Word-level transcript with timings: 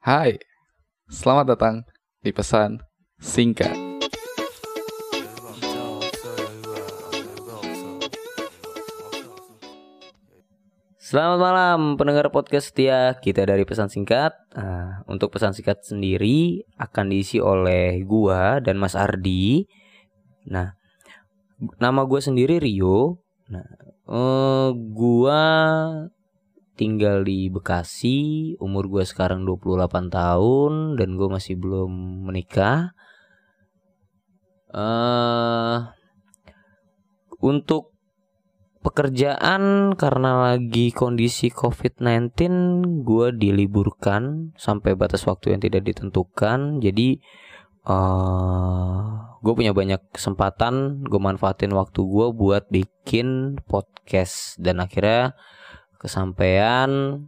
Hai, 0.00 0.40
selamat 1.12 1.52
datang 1.52 1.84
di 2.24 2.32
pesan 2.32 2.80
singkat. 3.20 3.76
Selamat 10.96 11.36
malam 11.36 12.00
pendengar 12.00 12.32
podcast 12.32 12.72
setia 12.72 13.12
kita 13.20 13.44
dari 13.44 13.68
pesan 13.68 13.92
singkat. 13.92 14.32
Nah, 14.56 15.04
untuk 15.04 15.36
pesan 15.36 15.52
singkat 15.52 15.84
sendiri 15.84 16.64
akan 16.80 17.12
diisi 17.12 17.36
oleh 17.36 18.00
gua 18.08 18.56
dan 18.64 18.80
Mas 18.80 18.96
Ardi. 18.96 19.68
Nah, 20.48 20.80
nama 21.76 22.08
gua 22.08 22.24
sendiri 22.24 22.56
Rio. 22.56 23.20
Nah, 23.52 23.68
eh, 24.08 24.68
gua 24.96 25.44
tinggal 26.80 27.20
di 27.28 27.52
Bekasi, 27.52 28.56
umur 28.56 28.88
gua 28.88 29.04
sekarang 29.04 29.44
28 29.44 30.08
tahun 30.08 30.96
dan 30.96 31.20
gua 31.20 31.36
masih 31.36 31.60
belum 31.60 32.24
menikah. 32.24 32.96
Eh 34.72 36.00
untuk 37.40 37.90
pekerjaan 38.80 39.92
karena 39.96 40.52
lagi 40.52 40.92
kondisi 40.92 41.52
COVID-19 41.52 42.40
gue 43.04 43.26
diliburkan 43.36 44.56
sampai 44.56 44.96
batas 44.96 45.28
waktu 45.28 45.52
yang 45.52 45.60
tidak 45.60 45.84
ditentukan 45.84 46.80
jadi 46.80 47.20
uh, 47.84 49.36
gue 49.44 49.52
punya 49.52 49.76
banyak 49.76 50.00
kesempatan 50.16 51.04
gue 51.04 51.20
manfaatin 51.20 51.76
waktu 51.76 52.00
gue 52.00 52.26
buat 52.32 52.72
bikin 52.72 53.60
podcast 53.68 54.56
dan 54.56 54.80
akhirnya 54.80 55.36
kesampaian 56.00 57.20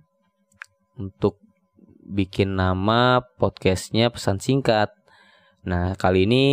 untuk 0.96 1.36
bikin 2.02 2.56
nama 2.56 3.20
podcastnya 3.36 4.08
pesan 4.08 4.40
singkat 4.40 4.88
nah 5.62 5.94
kali 5.94 6.26
ini 6.26 6.44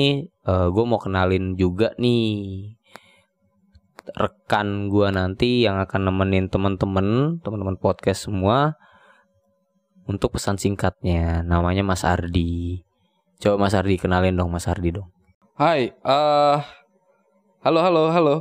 uh, 0.45 0.69
gue 0.69 0.83
mau 0.85 1.01
kenalin 1.01 1.57
juga 1.57 1.97
nih 1.97 2.77
rekan 4.15 4.89
gua 4.89 5.13
nanti 5.13 5.65
yang 5.65 5.77
akan 5.81 6.09
nemenin 6.09 6.49
teman-teman, 6.49 7.37
teman-teman 7.43 7.77
podcast 7.77 8.29
semua 8.29 8.79
untuk 10.09 10.37
pesan 10.37 10.57
singkatnya. 10.57 11.45
Namanya 11.45 11.85
Mas 11.85 12.01
Ardi. 12.01 12.81
Coba 13.39 13.69
Mas 13.69 13.75
Ardi 13.77 13.99
kenalin 13.99 14.35
dong 14.35 14.49
Mas 14.49 14.65
Ardi 14.65 14.95
dong. 14.95 15.09
Hai, 15.59 15.91
eh 15.91 16.59
halo 17.61 17.79
halo 17.83 18.03
halo. 18.09 18.35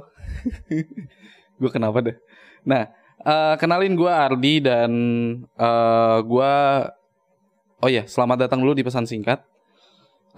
gue 1.61 1.71
kenapa 1.73 1.99
deh? 2.01 2.17
Nah, 2.63 2.89
eh, 3.25 3.55
kenalin 3.59 3.95
gue 3.99 4.11
Ardi 4.11 4.55
dan 4.63 4.91
eh 5.57 6.19
gue 6.23 6.53
oh 7.79 7.91
ya 7.91 8.05
selamat 8.07 8.47
datang 8.47 8.63
dulu 8.63 8.75
di 8.75 8.85
pesan 8.87 9.07
singkat. 9.07 9.43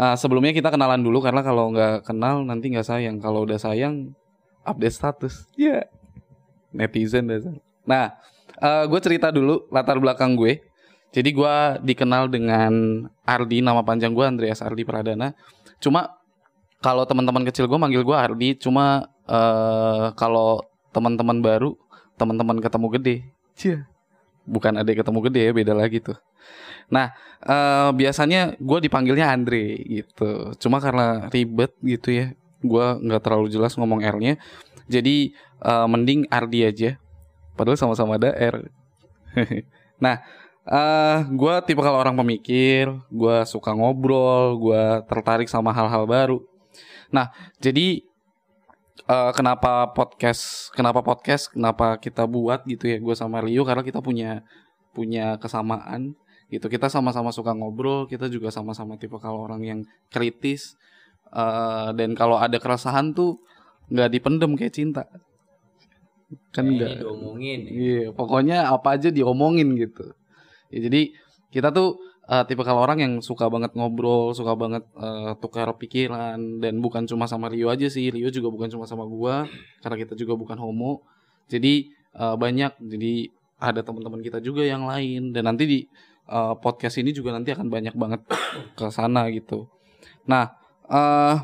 Ah, 0.01 0.17
sebelumnya 0.17 0.57
kita 0.57 0.73
kenalan 0.73 1.05
dulu 1.05 1.21
karena 1.21 1.45
kalau 1.45 1.69
nggak 1.77 2.09
kenal 2.09 2.41
nanti 2.41 2.73
nggak 2.73 2.89
sayang. 2.89 3.21
Kalau 3.21 3.45
udah 3.45 3.61
sayang 3.61 4.17
update 4.65 4.97
status. 4.97 5.45
Ya. 5.61 5.93
Netizen 6.73 7.29
dasar. 7.29 7.61
Nah, 7.85 8.17
eh 8.61 8.85
gue 8.89 9.01
cerita 9.03 9.29
dulu 9.29 9.69
latar 9.69 10.01
belakang 10.01 10.41
gue. 10.41 10.65
Jadi 11.11 11.31
gue 11.35 11.55
dikenal 11.85 12.31
dengan 12.31 13.05
Ardi, 13.27 13.59
nama 13.61 13.83
panjang 13.83 14.15
gue 14.15 14.25
Andreas 14.25 14.63
Ardi 14.63 14.87
Pradana. 14.87 15.35
Cuma 15.83 16.17
kalau 16.81 17.05
teman-teman 17.05 17.45
kecil 17.45 17.67
gue 17.69 17.77
manggil 17.77 18.01
gue 18.01 18.17
Ardi. 18.17 18.57
Cuma 18.57 19.11
eh 19.29 20.07
kalau 20.17 20.65
teman-teman 20.97 21.45
baru, 21.45 21.77
teman-teman 22.21 22.61
ketemu 22.61 22.87
gede. 23.01 23.17
Cia. 23.57 23.89
Bukan 24.45 24.77
ada 24.77 24.93
ketemu 24.93 25.19
gede 25.25 25.41
ya, 25.49 25.53
beda 25.57 25.73
lagi 25.73 26.05
tuh. 26.05 26.19
Nah, 26.93 27.17
eh 27.41 27.91
biasanya 27.97 28.61
gue 28.61 28.79
dipanggilnya 28.85 29.33
Andre 29.33 29.81
gitu. 29.89 30.53
Cuma 30.61 30.77
karena 30.85 31.33
ribet 31.33 31.73
gitu 31.81 32.13
ya, 32.13 32.27
gue 32.61 32.87
nggak 33.01 33.23
terlalu 33.25 33.49
jelas 33.49 33.73
ngomong 33.81 34.05
R-nya. 34.05 34.37
Jadi 34.91 35.33
eh, 35.65 35.87
mending 35.89 36.29
Ardi 36.29 36.61
aja. 36.69 36.91
Padahal 37.57 37.81
sama-sama 37.81 38.21
ada 38.21 38.37
R. 38.37 38.69
nah, 40.05 40.21
eh 40.67 41.19
gue 41.31 41.55
tipe 41.65 41.81
kalau 41.81 41.97
orang 42.03 42.17
pemikir, 42.19 42.93
gue 43.09 43.37
suka 43.49 43.73
ngobrol, 43.73 44.61
gue 44.61 44.85
tertarik 45.09 45.49
sama 45.49 45.73
hal-hal 45.73 46.05
baru. 46.05 46.39
Nah, 47.11 47.31
jadi 47.59 48.10
eh, 49.07 49.33
kenapa 49.37 49.89
podcast? 49.93 50.73
Kenapa 50.75 51.01
podcast? 51.01 51.53
Kenapa 51.53 51.97
kita 51.97 52.27
buat 52.27 52.67
gitu 52.67 52.91
ya? 52.91 52.99
Gue 53.01 53.15
sama 53.17 53.41
Rio 53.41 53.65
karena 53.65 53.85
kita 53.87 54.03
punya 54.05 54.45
punya 54.93 55.39
kesamaan 55.39 56.19
gitu. 56.51 56.67
Kita 56.67 56.91
sama-sama 56.91 57.31
suka 57.31 57.55
ngobrol, 57.55 58.11
kita 58.11 58.27
juga 58.27 58.51
sama-sama 58.51 58.99
tipe 58.99 59.17
kalau 59.23 59.47
orang 59.47 59.63
yang 59.63 59.81
kritis. 60.11 60.77
Eh, 61.31 61.89
dan 61.95 62.13
kalau 62.19 62.37
ada 62.37 62.59
keresahan 62.59 63.15
tuh 63.15 63.39
nggak 63.91 64.11
dipendem 64.11 64.53
kayak 64.59 64.75
cinta. 64.75 65.07
Kan 66.55 66.75
enggak. 66.75 67.03
diomongin. 67.03 67.61
Iya, 67.67 68.07
pokoknya 68.15 68.71
apa 68.71 68.99
aja 68.99 69.11
diomongin 69.11 69.75
gitu. 69.79 70.15
Ya, 70.71 70.87
jadi 70.87 71.11
kita 71.51 71.75
tuh 71.75 71.99
uh, 72.31 72.47
tipe 72.47 72.63
kalau 72.63 72.87
orang 72.87 73.03
yang 73.03 73.13
suka 73.19 73.51
banget 73.51 73.75
ngobrol, 73.75 74.31
suka 74.31 74.55
banget 74.55 74.87
uh, 74.95 75.35
tukar 75.43 75.67
pikiran 75.75 76.63
dan 76.63 76.79
bukan 76.79 77.05
cuma 77.11 77.27
sama 77.27 77.51
Rio 77.51 77.67
aja 77.69 77.91
sih. 77.91 78.15
Rio 78.15 78.31
juga 78.31 78.49
bukan 78.55 78.71
cuma 78.71 78.87
sama 78.87 79.03
gua 79.05 79.51
karena 79.83 79.97
kita 79.99 80.15
juga 80.15 80.39
bukan 80.39 80.57
homo. 80.63 81.03
Jadi 81.51 81.91
uh, 82.15 82.39
banyak 82.39 82.79
jadi 82.79 83.35
ada 83.61 83.83
teman-teman 83.83 84.23
kita 84.23 84.39
juga 84.41 84.63
yang 84.65 84.87
lain 84.87 85.35
dan 85.35 85.51
nanti 85.51 85.67
di 85.67 85.79
uh, 86.31 86.57
podcast 86.57 86.97
ini 87.03 87.11
juga 87.11 87.35
nanti 87.35 87.53
akan 87.53 87.67
banyak 87.69 87.93
banget 87.99 88.23
ke 88.79 88.87
sana 88.89 89.29
gitu. 89.35 89.69
Nah, 90.25 90.55
eh 90.89 91.37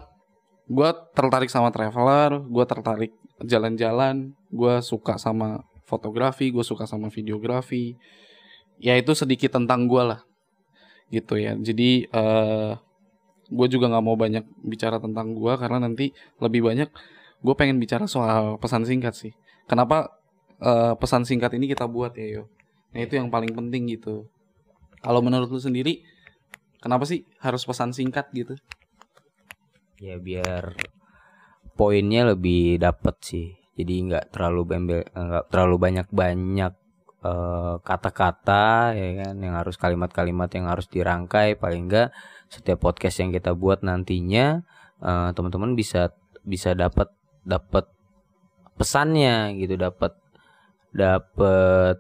gue 0.67 0.91
tertarik 1.15 1.51
sama 1.51 1.71
traveler, 1.71 2.43
gue 2.43 2.65
tertarik 2.67 3.13
jalan-jalan, 3.45 4.35
gue 4.51 4.75
suka 4.83 5.15
sama 5.21 5.63
fotografi, 5.87 6.51
gue 6.51 6.65
suka 6.67 6.89
sama 6.89 7.13
videografi. 7.13 7.95
Ya 8.83 8.99
itu 8.99 9.15
sedikit 9.15 9.55
tentang 9.55 9.87
gue 9.87 10.03
lah, 10.03 10.21
gitu 11.11 11.39
ya. 11.39 11.55
Jadi 11.55 12.11
eh 12.11 12.73
gue 13.47 13.67
juga 13.71 13.87
nggak 13.87 14.05
mau 14.05 14.19
banyak 14.19 14.43
bicara 14.67 14.99
tentang 14.99 15.35
gue 15.39 15.53
karena 15.55 15.79
nanti 15.79 16.11
lebih 16.43 16.67
banyak 16.67 16.91
gue 17.47 17.55
pengen 17.55 17.79
bicara 17.79 18.11
soal 18.11 18.59
pesan 18.59 18.83
singkat 18.83 19.15
sih. 19.15 19.33
Kenapa 19.71 20.11
eh, 20.63 20.95
pesan 20.99 21.23
singkat 21.23 21.55
ini 21.55 21.71
kita 21.71 21.87
buat 21.87 22.15
ya 22.19 22.43
yo? 22.43 22.45
Nah 22.95 23.01
itu 23.05 23.15
yang 23.19 23.31
paling 23.31 23.55
penting 23.55 23.87
gitu. 23.93 24.27
Kalau 25.05 25.23
menurut 25.23 25.47
lu 25.47 25.61
sendiri, 25.63 26.03
kenapa 26.83 27.07
sih 27.07 27.23
harus 27.39 27.63
pesan 27.63 27.95
singkat 27.95 28.27
gitu? 28.35 28.59
Ya 30.03 30.19
biar 30.19 30.75
poinnya 31.79 32.35
lebih 32.35 32.81
dapet 32.83 33.15
sih. 33.23 33.47
Jadi 33.77 34.09
nggak 34.09 34.33
terlalu 34.33 34.63
bembel, 34.65 35.01
nggak 35.13 35.53
terlalu 35.53 35.77
banyak 35.77 36.09
banyak 36.09 36.73
kata-kata 37.83 38.93
ya 38.93 39.09
kan 39.25 39.35
yang 39.41 39.55
harus 39.57 39.77
kalimat-kalimat 39.79 40.51
yang 40.53 40.67
harus 40.71 40.87
dirangkai. 40.91 41.57
Paling 41.59 41.89
enggak 41.91 42.09
setiap 42.51 42.83
podcast 42.83 43.23
yang 43.23 43.31
kita 43.35 43.53
buat 43.55 43.83
nantinya 43.83 44.63
eh, 45.03 45.31
teman-teman 45.35 45.75
bisa 45.75 46.15
bisa 46.47 46.73
dapat 46.75 47.11
dapat 47.47 47.87
pesannya 48.77 49.57
gitu 49.57 49.75
dapat 49.81 50.13
dapat 50.95 51.97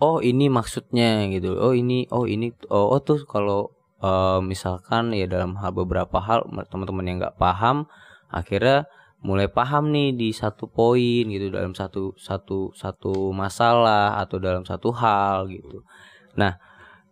oh 0.00 0.18
ini 0.24 0.46
maksudnya 0.48 1.28
gitu. 1.32 1.56
Oh 1.60 1.74
ini 1.76 2.08
oh 2.10 2.24
ini 2.24 2.52
oh, 2.72 2.96
oh 2.96 3.00
tuh 3.02 3.22
kalau 3.28 3.72
eh, 4.02 4.40
misalkan 4.44 5.12
ya 5.16 5.26
dalam 5.30 5.56
hal 5.60 5.72
beberapa 5.76 6.18
hal 6.22 6.46
teman-teman 6.70 7.04
yang 7.06 7.16
nggak 7.22 7.38
paham 7.38 7.86
akhirnya 8.30 8.86
mulai 9.20 9.52
paham 9.52 9.92
nih 9.92 10.16
di 10.16 10.28
satu 10.32 10.64
poin 10.64 11.28
gitu 11.28 11.52
dalam 11.52 11.76
satu 11.76 12.16
satu 12.16 12.72
satu 12.72 13.36
masalah 13.36 14.16
atau 14.16 14.40
dalam 14.40 14.64
satu 14.64 14.88
hal 14.96 15.44
gitu. 15.52 15.84
Nah, 16.40 16.56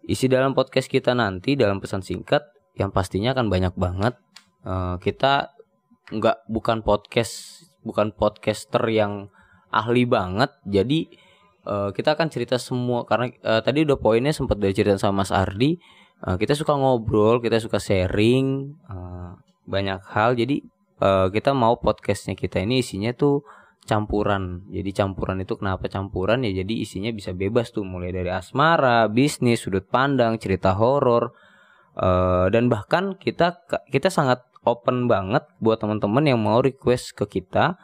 isi 0.09 0.25
dalam 0.25 0.56
podcast 0.56 0.88
kita 0.88 1.12
nanti 1.12 1.53
dalam 1.53 1.85
pesan 1.85 2.00
singkat 2.00 2.49
yang 2.81 2.88
pastinya 2.88 3.37
akan 3.37 3.53
banyak 3.53 3.75
banget. 3.77 4.17
Eh, 4.65 4.97
kita 5.05 5.53
nggak 6.09 6.49
bukan 6.49 6.81
podcast 6.81 7.69
bukan 7.85 8.17
podcaster 8.17 8.81
yang 8.88 9.29
ahli 9.69 10.09
banget. 10.09 10.49
Jadi 10.65 11.12
eh, 11.69 11.91
kita 11.93 12.17
akan 12.17 12.32
cerita 12.32 12.56
semua 12.56 13.05
karena 13.05 13.29
eh, 13.29 13.61
tadi 13.61 13.85
udah 13.85 14.00
poinnya 14.00 14.32
sempat 14.32 14.56
udah 14.56 14.73
cerita 14.73 14.97
sama 14.97 15.29
Mas 15.29 15.32
Ardi. 15.32 15.77
Eh, 16.25 16.37
kita 16.41 16.56
suka 16.56 16.73
ngobrol, 16.73 17.44
kita 17.44 17.61
suka 17.61 17.77
sharing 17.77 18.73
eh, 18.88 19.31
banyak 19.69 20.00
hal. 20.09 20.32
Jadi 20.41 20.78
eh, 21.00 21.27
kita 21.33 21.55
mau 21.55 21.79
podcastnya 21.79 22.35
kita 22.39 22.62
ini 22.62 22.83
isinya 22.83 23.15
tuh 23.15 23.43
campuran. 23.89 24.69
Jadi 24.69 24.91
campuran 24.93 25.41
itu 25.41 25.56
kenapa 25.56 25.89
campuran 25.89 26.45
ya? 26.45 26.62
Jadi 26.62 26.85
isinya 26.85 27.09
bisa 27.11 27.33
bebas 27.33 27.73
tuh 27.73 27.89
mulai 27.89 28.12
dari 28.12 28.29
asmara, 28.29 29.09
bisnis, 29.09 29.65
sudut 29.65 29.89
pandang, 29.89 30.37
cerita 30.37 30.77
horor 30.77 31.33
eh, 31.97 32.47
dan 32.53 32.69
bahkan 32.69 33.17
kita 33.17 33.65
kita 33.89 34.12
sangat 34.12 34.45
open 34.69 35.09
banget 35.09 35.49
buat 35.65 35.81
teman-teman 35.81 36.25
yang 36.29 36.39
mau 36.39 36.61
request 36.61 37.17
ke 37.17 37.41
kita 37.41 37.81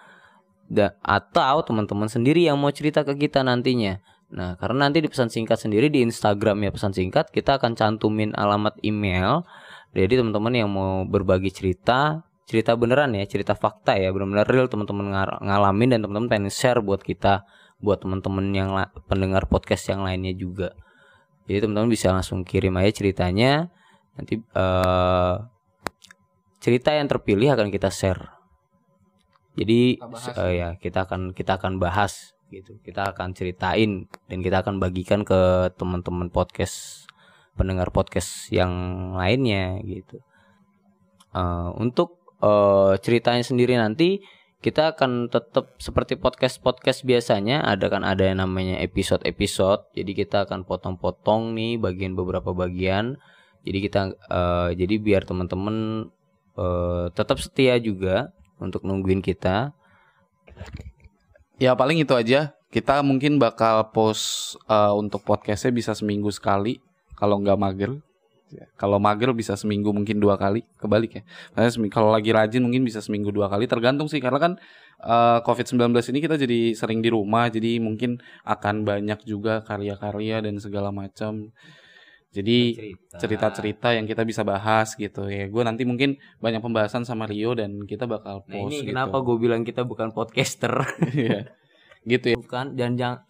da- 0.68 0.96
atau 1.00 1.64
teman-teman 1.64 2.12
sendiri 2.12 2.44
yang 2.44 2.60
mau 2.60 2.68
cerita 2.68 3.00
ke 3.06 3.16
kita 3.16 3.40
nantinya. 3.40 4.00
Nah, 4.34 4.58
karena 4.58 4.88
nanti 4.88 4.98
di 4.98 5.08
pesan 5.08 5.30
singkat 5.30 5.62
sendiri 5.62 5.92
di 5.92 6.02
Instagram 6.02 6.66
ya 6.66 6.70
pesan 6.74 6.90
singkat 6.90 7.30
kita 7.30 7.62
akan 7.62 7.78
cantumin 7.78 8.34
alamat 8.34 8.74
email. 8.82 9.46
Jadi 9.94 10.18
teman-teman 10.18 10.52
yang 10.52 10.70
mau 10.74 11.06
berbagi 11.06 11.54
cerita, 11.54 12.26
cerita 12.44 12.76
beneran 12.76 13.16
ya, 13.16 13.24
cerita 13.24 13.56
fakta 13.56 13.96
ya, 13.96 14.12
benar-benar 14.12 14.44
real 14.44 14.68
teman-teman 14.68 15.10
ngalamin 15.40 15.96
dan 15.96 16.00
teman-teman 16.04 16.28
pengen 16.28 16.52
share 16.52 16.84
buat 16.84 17.00
kita, 17.00 17.48
buat 17.80 18.04
teman-teman 18.04 18.46
yang 18.52 18.70
pendengar 19.08 19.48
podcast 19.48 19.88
yang 19.88 20.04
lainnya 20.04 20.36
juga. 20.36 20.76
Jadi 21.48 21.64
teman-teman 21.64 21.92
bisa 21.92 22.12
langsung 22.12 22.44
kirim 22.44 22.76
aja 22.80 22.92
ceritanya. 22.92 23.68
Nanti 24.16 24.40
uh, 24.56 25.36
cerita 26.60 26.96
yang 26.96 27.08
terpilih 27.08 27.52
akan 27.52 27.68
kita 27.68 27.92
share. 27.92 28.32
Jadi 29.54 30.00
uh, 30.00 30.52
ya 30.52 30.68
kita 30.80 31.04
akan 31.04 31.36
kita 31.36 31.60
akan 31.60 31.76
bahas 31.76 32.32
gitu. 32.48 32.80
Kita 32.80 33.12
akan 33.12 33.36
ceritain 33.36 34.08
dan 34.28 34.38
kita 34.40 34.64
akan 34.64 34.80
bagikan 34.80 35.22
ke 35.22 35.68
teman-teman 35.76 36.32
podcast 36.32 37.04
pendengar 37.54 37.92
podcast 37.92 38.48
yang 38.50 38.72
lainnya 39.14 39.78
gitu. 39.84 40.24
Uh, 41.34 41.74
untuk 41.76 42.23
uh, 42.44 42.92
ceritanya 43.00 43.40
sendiri 43.40 43.80
nanti 43.80 44.20
kita 44.64 44.96
akan 44.96 45.28
tetap 45.28 45.76
seperti 45.76 46.16
podcast-podcast 46.16 47.04
biasanya 47.04 47.60
ada 47.68 47.92
kan 47.92 48.00
ada 48.00 48.24
yang 48.24 48.40
namanya 48.40 48.80
episode-episode. 48.80 49.92
Jadi 49.92 50.16
kita 50.16 50.48
akan 50.48 50.64
potong-potong 50.64 51.52
nih 51.52 51.76
bagian 51.76 52.16
beberapa 52.16 52.56
bagian. 52.56 53.20
Jadi 53.60 53.78
kita 53.84 54.00
uh, 54.32 54.72
jadi 54.72 54.96
biar 54.96 55.28
teman-teman 55.28 56.08
uh, 56.56 57.12
tetap 57.12 57.44
setia 57.44 57.76
juga 57.76 58.32
untuk 58.56 58.88
nungguin 58.88 59.20
kita. 59.20 59.76
Ya 61.60 61.76
paling 61.76 62.00
itu 62.00 62.16
aja. 62.16 62.56
Kita 62.72 63.04
mungkin 63.04 63.36
bakal 63.36 63.92
post 63.92 64.56
uh, 64.64 64.96
untuk 64.96 65.28
podcastnya 65.28 65.76
bisa 65.76 65.92
seminggu 65.92 66.32
sekali 66.32 66.80
kalau 67.20 67.36
nggak 67.36 67.60
mager. 67.60 68.00
Ya, 68.52 68.68
kalau 68.76 69.00
mager 69.00 69.32
bisa 69.32 69.56
seminggu 69.56 69.90
mungkin 69.90 70.20
dua 70.20 70.36
kali, 70.36 70.62
kebalik 70.76 71.18
ya. 71.18 71.22
Maksudnya 71.56 71.90
kalau 71.90 72.12
lagi 72.12 72.30
rajin 72.30 72.62
mungkin 72.62 72.84
bisa 72.84 73.00
seminggu 73.00 73.32
dua 73.32 73.48
kali, 73.48 73.64
tergantung 73.64 74.06
sih 74.06 74.20
karena 74.20 74.38
kan 74.38 74.52
uh, 75.00 75.40
COVID-19 75.42 75.90
ini 76.14 76.18
kita 76.20 76.36
jadi 76.36 76.60
sering 76.76 77.00
di 77.00 77.10
rumah, 77.10 77.48
jadi 77.48 77.80
mungkin 77.80 78.20
akan 78.44 78.84
banyak 78.84 79.24
juga 79.26 79.64
karya-karya 79.64 80.44
dan 80.44 80.60
segala 80.60 80.92
macam. 80.94 81.50
Jadi 82.34 82.74
cerita-cerita 83.14 83.94
yang 83.94 84.10
kita 84.10 84.26
bisa 84.26 84.42
bahas 84.42 84.98
gitu 84.98 85.30
ya. 85.30 85.46
Gue 85.46 85.62
nanti 85.62 85.86
mungkin 85.86 86.18
banyak 86.42 86.58
pembahasan 86.58 87.06
sama 87.06 87.30
Rio 87.30 87.54
dan 87.54 87.86
kita 87.86 88.10
bakal 88.10 88.42
post. 88.42 88.50
Nah 88.50 88.58
ini 88.58 88.82
gitu. 88.82 88.90
kenapa 88.90 89.22
gue 89.22 89.36
bilang 89.38 89.62
kita 89.62 89.86
bukan 89.86 90.10
podcaster? 90.10 90.82
Iya. 91.14 91.46
gitu 92.02 92.34
ya. 92.34 92.36
Bukan 92.36 92.74
dan 92.74 92.98
jangan 92.98 93.22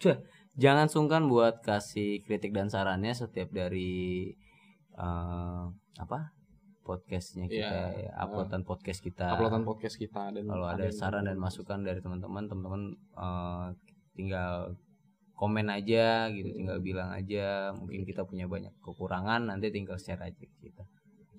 jangan 0.57 0.87
sungkan 0.89 1.29
buat 1.29 1.61
kasih 1.61 2.25
kritik 2.25 2.57
dan 2.57 2.73
sarannya 2.73 3.13
setiap 3.13 3.53
dari 3.53 4.33
uh, 4.99 5.71
apa? 5.99 6.35
Podcastnya 6.85 7.49
kita 7.49 7.97
yeah. 7.97 8.13
uploadan 8.21 8.61
uh, 8.61 8.67
podcast 8.69 9.01
kita. 9.01 9.33
Uploadan 9.33 9.65
podcast 9.65 9.97
kita 9.97 10.37
dan 10.37 10.45
kalau 10.45 10.69
ada, 10.69 10.93
saran 10.93 11.25
dan 11.25 11.41
masukan 11.41 11.81
dari 11.81 12.05
teman-teman 12.05 12.45
teman-teman 12.45 12.83
uh, 13.17 13.73
tinggal 14.13 14.77
komen 15.35 15.67
aja 15.73 16.29
gitu 16.29 16.53
hmm. 16.53 16.59
tinggal 16.61 16.79
bilang 16.85 17.11
aja. 17.17 17.73
Mungkin 17.73 18.05
kita 18.05 18.29
punya 18.29 18.45
banyak 18.45 18.77
kekurangan 18.85 19.49
nanti 19.49 19.73
tinggal 19.73 19.97
share 19.97 20.21
aja 20.21 20.37
ke 20.37 20.57
kita. 20.61 20.85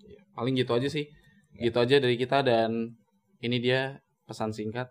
Iya, 0.01 0.21
paling 0.33 0.57
gitu 0.57 0.73
aja 0.73 0.89
sih. 0.89 1.05
Yeah. 1.55 1.69
gitu 1.69 1.77
aja 1.77 1.95
dari 2.01 2.17
kita 2.17 2.41
dan 2.41 2.97
ini 3.39 3.57
dia 3.61 4.01
pesan 4.25 4.51
singkat 4.51 4.89